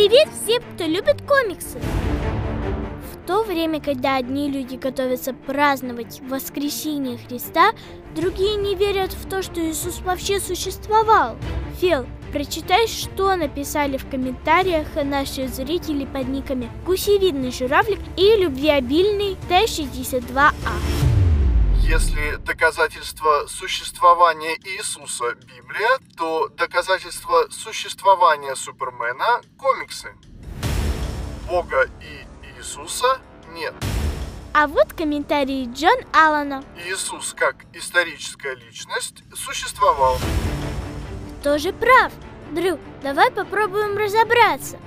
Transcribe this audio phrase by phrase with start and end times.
[0.00, 1.78] Привет всем, кто любит комиксы!
[3.12, 7.72] В то время, когда одни люди готовятся праздновать воскресение Христа,
[8.16, 11.36] другие не верят в то, что Иисус вообще существовал.
[11.82, 21.09] Фил, прочитай, что написали в комментариях наши зрители под никами «Гусевидный журавлик» и «Любвеобильный Т-62А».
[21.90, 30.14] Если доказательство существования Иисуса– Библия, то доказательство существования Супермена– комиксы.
[31.48, 33.74] Бога и Иисуса нет.
[34.54, 36.62] А вот комментарий Джон Аллана.
[36.86, 40.16] Иисус как историческая личность существовал.
[41.42, 42.12] Тоже прав.
[42.52, 44.78] Дрю, давай попробуем разобраться.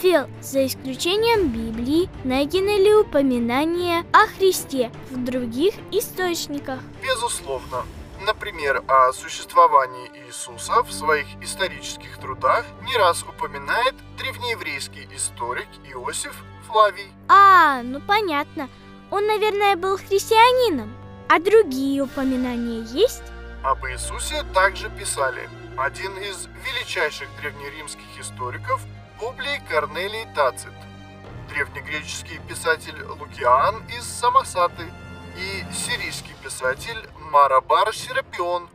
[0.00, 6.80] Фил, за исключением Библии, найдены ли упоминания о Христе в других источниках?
[7.02, 7.84] Безусловно.
[8.24, 16.34] Например, о существовании Иисуса в своих исторических трудах не раз упоминает древнееврейский историк Иосиф
[16.68, 17.10] Флавий.
[17.28, 18.68] А, ну понятно.
[19.10, 20.94] Он, наверное, был христианином.
[21.28, 23.22] А другие упоминания есть?
[23.62, 25.48] Об Иисусе также писали.
[25.76, 28.80] Один из величайших древнеримских историков
[29.22, 30.72] Публий Корнелий Тацит,
[31.48, 34.82] древнегреческий писатель Лукиан из Самосаты
[35.36, 38.68] и сирийский писатель Марабар Серапион.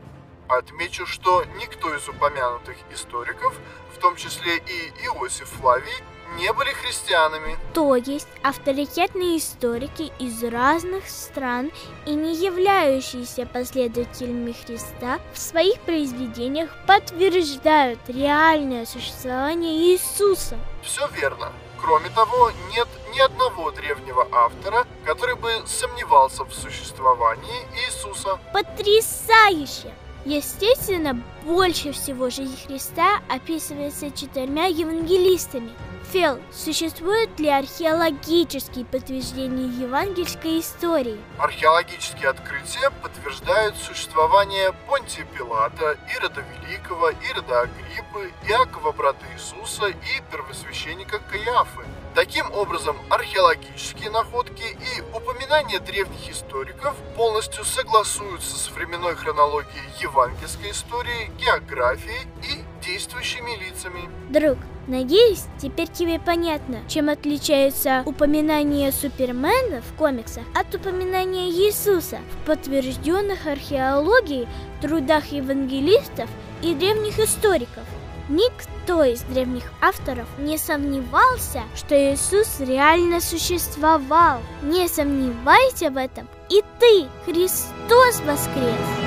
[0.47, 3.59] Отмечу, что никто из упомянутых историков,
[3.93, 6.01] в том числе и Иосиф Флавий,
[6.35, 7.57] не были христианами.
[7.73, 11.71] То есть авторитетные историки из разных стран
[12.05, 20.57] и не являющиеся последователями Христа в своих произведениях подтверждают реальное существование Иисуса.
[20.83, 21.51] Все верно.
[21.81, 28.39] Кроме того, нет ни одного древнего автора, который бы сомневался в существовании Иисуса.
[28.51, 29.93] Потрясающе!
[30.27, 35.71] Естественно, больше всего жизнь Христа описывается четырьмя евангелистами–
[36.13, 41.19] Фил, существуют ли археологические подтверждения евангельской истории?
[41.37, 51.19] Археологические открытия подтверждают существование Понтия Пилата, Ирода Великого, Ирода Агриппы, Иакова брата Иисуса и первосвященника
[51.19, 51.85] Каиафы.
[52.15, 59.83] Таким образом, археологические находки и упоминания древних историков полностью согласуются с временной хронологией
[60.17, 64.09] евангельской истории, географией и действующими лицами.
[64.29, 64.57] Друг,
[64.87, 73.45] надеюсь, теперь тебе понятно, чем отличаются упоминания Супермена в комиксах от упоминания Иисуса в подтвержденных
[73.45, 74.47] археологией
[74.81, 76.29] трудах евангелистов
[76.63, 77.83] и древних историков.
[78.27, 84.41] Никто из древних авторов не сомневался, что Иисус реально существовал.
[84.63, 86.27] Не сомневайся в этом.
[86.49, 89.06] И ты, Христос воскрес!